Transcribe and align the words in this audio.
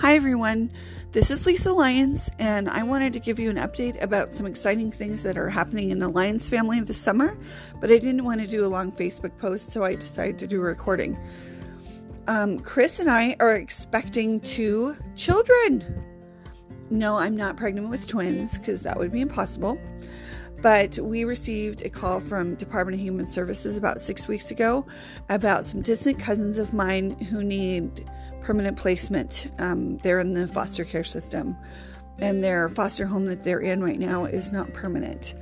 Hi, 0.00 0.14
everyone. 0.14 0.72
This 1.12 1.30
is 1.30 1.44
Lisa 1.44 1.74
Lyons, 1.74 2.30
and 2.38 2.70
I 2.70 2.84
wanted 2.84 3.12
to 3.12 3.20
give 3.20 3.38
you 3.38 3.50
an 3.50 3.58
update 3.58 4.02
about 4.02 4.34
some 4.34 4.46
exciting 4.46 4.90
things 4.90 5.22
that 5.24 5.36
are 5.36 5.50
happening 5.50 5.90
in 5.90 5.98
the 5.98 6.08
Lyons 6.08 6.48
family 6.48 6.80
this 6.80 6.96
summer, 6.96 7.38
but 7.82 7.90
I 7.90 7.98
didn't 7.98 8.24
want 8.24 8.40
to 8.40 8.46
do 8.46 8.64
a 8.64 8.66
long 8.66 8.92
Facebook 8.92 9.36
post, 9.36 9.70
so 9.70 9.84
I 9.84 9.96
decided 9.96 10.38
to 10.38 10.46
do 10.46 10.56
a 10.56 10.64
recording. 10.64 11.18
Um, 12.28 12.60
Chris 12.60 12.98
and 12.98 13.10
I 13.10 13.36
are 13.40 13.56
expecting 13.56 14.40
two 14.40 14.96
children. 15.16 15.84
No, 16.88 17.18
I'm 17.18 17.36
not 17.36 17.58
pregnant 17.58 17.90
with 17.90 18.06
twins 18.06 18.56
because 18.56 18.80
that 18.80 18.98
would 18.98 19.12
be 19.12 19.20
impossible. 19.20 19.78
But 20.62 20.98
we 20.98 21.24
received 21.24 21.84
a 21.84 21.90
call 21.90 22.20
from 22.20 22.54
Department 22.54 22.94
of 22.94 23.00
Human 23.00 23.30
Services 23.30 23.76
about 23.76 24.00
six 24.00 24.26
weeks 24.26 24.50
ago 24.50 24.86
about 25.28 25.66
some 25.66 25.82
distant 25.82 26.18
cousins 26.18 26.56
of 26.56 26.72
mine 26.72 27.18
who 27.18 27.44
need 27.44 28.09
permanent 28.50 28.76
placement. 28.76 29.46
Um, 29.60 29.98
they're 29.98 30.18
in 30.18 30.34
the 30.34 30.48
foster 30.48 30.84
care 30.84 31.04
system, 31.04 31.56
and 32.18 32.42
their 32.42 32.68
foster 32.68 33.06
home 33.06 33.26
that 33.26 33.44
they're 33.44 33.60
in 33.60 33.80
right 33.80 34.00
now 34.00 34.24
is 34.24 34.50
not 34.50 34.72
permanent. 34.72 35.36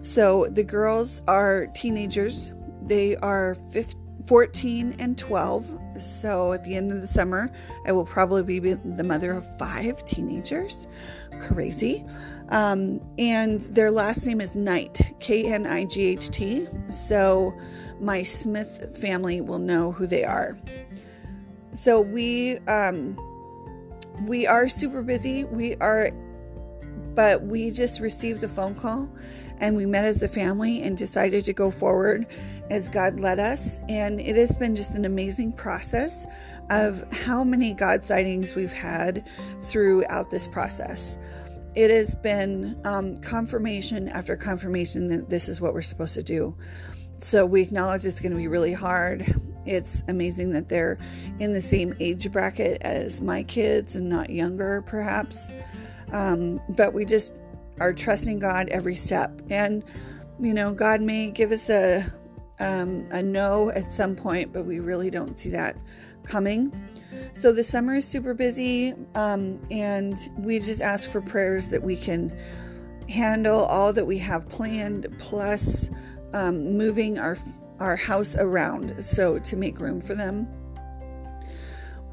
So 0.00 0.46
the 0.50 0.64
girls 0.64 1.20
are 1.28 1.66
teenagers. 1.74 2.54
They 2.80 3.16
are 3.16 3.54
15, 3.70 4.22
14 4.24 4.96
and 4.98 5.18
12. 5.18 5.78
So 6.00 6.54
at 6.54 6.64
the 6.64 6.74
end 6.74 6.90
of 6.90 7.02
the 7.02 7.06
summer, 7.06 7.52
I 7.86 7.92
will 7.92 8.06
probably 8.06 8.60
be 8.60 8.72
the 8.72 9.04
mother 9.04 9.32
of 9.32 9.58
five 9.58 10.02
teenagers. 10.06 10.86
Crazy. 11.38 12.02
Um, 12.48 13.02
and 13.18 13.60
their 13.60 13.90
last 13.90 14.26
name 14.26 14.40
is 14.40 14.54
Knight, 14.54 15.14
K 15.20 15.52
N 15.52 15.66
I 15.66 15.84
G 15.84 16.06
H 16.06 16.30
T. 16.30 16.66
So 16.88 17.54
my 18.00 18.22
Smith 18.22 18.96
family 18.98 19.42
will 19.42 19.58
know 19.58 19.92
who 19.92 20.06
they 20.06 20.24
are. 20.24 20.56
So 21.86 22.00
we 22.00 22.58
um, 22.66 23.16
we 24.22 24.44
are 24.44 24.68
super 24.68 25.02
busy. 25.02 25.44
We 25.44 25.76
are, 25.76 26.10
but 27.14 27.42
we 27.42 27.70
just 27.70 28.00
received 28.00 28.42
a 28.42 28.48
phone 28.48 28.74
call, 28.74 29.08
and 29.58 29.76
we 29.76 29.86
met 29.86 30.04
as 30.04 30.20
a 30.20 30.26
family 30.26 30.82
and 30.82 30.98
decided 30.98 31.44
to 31.44 31.52
go 31.52 31.70
forward 31.70 32.26
as 32.70 32.88
God 32.88 33.20
led 33.20 33.38
us. 33.38 33.78
And 33.88 34.20
it 34.20 34.34
has 34.34 34.52
been 34.56 34.74
just 34.74 34.94
an 34.96 35.04
amazing 35.04 35.52
process 35.52 36.26
of 36.70 37.04
how 37.12 37.44
many 37.44 37.72
God 37.72 38.02
sightings 38.02 38.56
we've 38.56 38.72
had 38.72 39.24
throughout 39.60 40.28
this 40.28 40.48
process. 40.48 41.16
It 41.76 41.92
has 41.92 42.16
been 42.16 42.80
um, 42.84 43.20
confirmation 43.20 44.08
after 44.08 44.34
confirmation 44.34 45.06
that 45.10 45.30
this 45.30 45.48
is 45.48 45.60
what 45.60 45.72
we're 45.72 45.82
supposed 45.82 46.14
to 46.14 46.24
do. 46.24 46.56
So 47.20 47.46
we 47.46 47.62
acknowledge 47.62 48.04
it's 48.04 48.18
going 48.18 48.32
to 48.32 48.38
be 48.38 48.48
really 48.48 48.72
hard. 48.72 49.40
It's 49.66 50.02
amazing 50.08 50.50
that 50.50 50.68
they're 50.68 50.98
in 51.38 51.52
the 51.52 51.60
same 51.60 51.94
age 52.00 52.30
bracket 52.30 52.80
as 52.82 53.20
my 53.20 53.42
kids 53.42 53.96
and 53.96 54.08
not 54.08 54.30
younger, 54.30 54.82
perhaps. 54.82 55.52
Um, 56.12 56.60
but 56.70 56.94
we 56.94 57.04
just 57.04 57.34
are 57.80 57.92
trusting 57.92 58.38
God 58.38 58.68
every 58.70 58.94
step. 58.94 59.42
And, 59.50 59.84
you 60.40 60.54
know, 60.54 60.72
God 60.72 61.02
may 61.02 61.30
give 61.30 61.52
us 61.52 61.68
a, 61.68 62.06
um, 62.60 63.06
a 63.10 63.22
no 63.22 63.70
at 63.70 63.92
some 63.92 64.16
point, 64.16 64.52
but 64.52 64.64
we 64.64 64.80
really 64.80 65.10
don't 65.10 65.38
see 65.38 65.50
that 65.50 65.76
coming. 66.24 66.72
So 67.32 67.52
the 67.52 67.64
summer 67.64 67.94
is 67.94 68.06
super 68.06 68.34
busy, 68.34 68.94
um, 69.14 69.60
and 69.70 70.18
we 70.38 70.58
just 70.58 70.80
ask 70.80 71.08
for 71.10 71.20
prayers 71.20 71.68
that 71.70 71.82
we 71.82 71.96
can 71.96 72.36
handle 73.08 73.64
all 73.64 73.92
that 73.92 74.06
we 74.06 74.18
have 74.18 74.48
planned, 74.48 75.06
plus 75.18 75.90
um, 76.32 76.76
moving 76.76 77.18
our 77.18 77.36
our 77.80 77.96
house 77.96 78.34
around 78.36 79.02
so 79.02 79.38
to 79.38 79.56
make 79.56 79.78
room 79.80 80.00
for 80.00 80.14
them. 80.14 80.48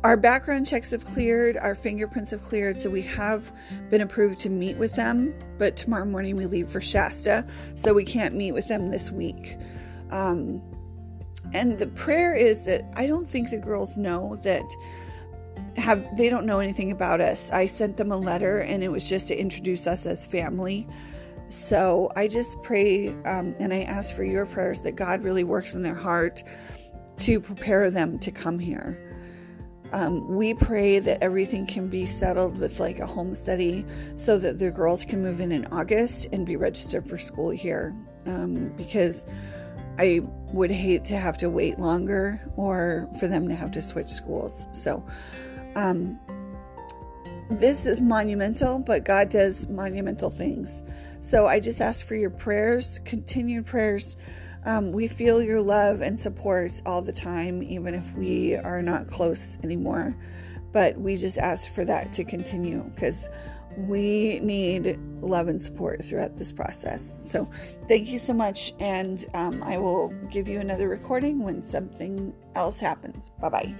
Our 0.03 0.17
background 0.17 0.67
checks 0.67 0.91
have 0.91 1.05
cleared, 1.05 1.55
our 1.55 1.75
fingerprints 1.75 2.31
have 2.31 2.41
cleared, 2.41 2.81
so 2.81 2.89
we 2.89 3.03
have 3.03 3.53
been 3.89 4.01
approved 4.01 4.39
to 4.41 4.49
meet 4.49 4.75
with 4.75 4.93
them. 4.95 5.33
But 5.57 5.77
tomorrow 5.77 6.03
morning 6.03 6.35
we 6.35 6.45
leave 6.45 6.67
for 6.67 6.81
Shasta, 6.81 7.47
so 7.75 7.93
we 7.93 8.03
can't 8.03 8.35
meet 8.35 8.51
with 8.51 8.67
them 8.67 8.89
this 8.89 9.11
week. 9.11 9.57
Um, 10.11 10.61
and 11.53 11.77
the 11.77 11.87
prayer 11.87 12.35
is 12.35 12.65
that 12.65 12.83
I 12.97 13.07
don't 13.07 13.25
think 13.25 13.49
the 13.49 13.59
girls 13.59 13.95
know 13.95 14.35
that 14.43 14.65
have 15.77 16.17
they 16.17 16.29
don't 16.29 16.45
know 16.45 16.59
anything 16.59 16.91
about 16.91 17.21
us. 17.21 17.49
I 17.51 17.65
sent 17.65 17.97
them 17.97 18.11
a 18.11 18.17
letter 18.17 18.59
and 18.59 18.83
it 18.83 18.89
was 18.89 19.07
just 19.07 19.27
to 19.29 19.37
introduce 19.37 19.87
us 19.87 20.05
as 20.05 20.25
family. 20.25 20.87
So 21.53 22.09
I 22.15 22.27
just 22.27 22.61
pray 22.63 23.09
um, 23.25 23.55
and 23.59 23.71
I 23.71 23.83
ask 23.83 24.15
for 24.15 24.23
your 24.23 24.47
prayers 24.47 24.81
that 24.81 24.93
God 24.93 25.23
really 25.23 25.43
works 25.43 25.75
in 25.75 25.83
their 25.83 25.93
heart 25.93 26.43
to 27.17 27.39
prepare 27.39 27.91
them 27.91 28.17
to 28.19 28.31
come 28.31 28.57
here. 28.57 28.99
Um, 29.91 30.27
we 30.35 30.55
pray 30.55 30.97
that 30.97 31.21
everything 31.21 31.67
can 31.67 31.87
be 31.87 32.07
settled 32.07 32.57
with 32.57 32.79
like 32.79 32.99
a 32.99 33.05
home 33.05 33.35
study 33.35 33.85
so 34.15 34.39
that 34.39 34.57
the 34.57 34.71
girls 34.71 35.05
can 35.05 35.21
move 35.21 35.39
in 35.39 35.51
in 35.51 35.65
August 35.67 36.27
and 36.33 36.43
be 36.43 36.55
registered 36.55 37.07
for 37.07 37.19
school 37.19 37.51
here 37.51 37.95
um, 38.25 38.69
because 38.75 39.23
I 39.99 40.21
would 40.51 40.71
hate 40.71 41.05
to 41.05 41.17
have 41.17 41.37
to 41.37 41.51
wait 41.51 41.77
longer 41.77 42.39
or 42.55 43.07
for 43.19 43.27
them 43.27 43.47
to 43.47 43.53
have 43.53 43.69
to 43.73 43.81
switch 43.81 44.09
schools. 44.09 44.67
So, 44.71 45.05
um, 45.75 46.19
this 47.49 47.85
is 47.85 48.01
monumental, 48.01 48.79
but 48.79 49.05
God 49.05 49.29
does 49.29 49.67
monumental 49.67 50.29
things. 50.29 50.81
So 51.19 51.47
I 51.47 51.59
just 51.59 51.81
ask 51.81 52.05
for 52.05 52.15
your 52.15 52.29
prayers, 52.29 52.99
continued 53.05 53.65
prayers. 53.65 54.17
Um, 54.65 54.91
we 54.91 55.07
feel 55.07 55.41
your 55.41 55.61
love 55.61 56.01
and 56.01 56.19
support 56.19 56.81
all 56.85 57.01
the 57.01 57.13
time, 57.13 57.61
even 57.63 57.93
if 57.93 58.13
we 58.15 58.55
are 58.55 58.81
not 58.81 59.07
close 59.07 59.57
anymore. 59.63 60.15
But 60.71 60.97
we 60.97 61.17
just 61.17 61.37
ask 61.37 61.71
for 61.71 61.85
that 61.85 62.13
to 62.13 62.23
continue 62.23 62.83
because 62.95 63.29
we 63.77 64.39
need 64.39 64.99
love 65.21 65.47
and 65.47 65.63
support 65.63 66.03
throughout 66.03 66.37
this 66.37 66.51
process. 66.51 67.31
So, 67.31 67.49
thank 67.87 68.07
you 68.07 68.19
so 68.19 68.33
much, 68.33 68.73
and 68.79 69.25
um, 69.33 69.63
I 69.63 69.77
will 69.77 70.09
give 70.29 70.47
you 70.47 70.59
another 70.59 70.87
recording 70.87 71.39
when 71.43 71.65
something 71.65 72.33
else 72.55 72.79
happens. 72.79 73.31
Bye 73.41 73.49
bye. 73.49 73.75